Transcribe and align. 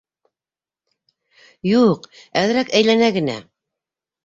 Юҡ, 1.73 2.09
әҙерәк 2.43 2.75
әйләнә 2.83 3.13
генә. 3.21 3.39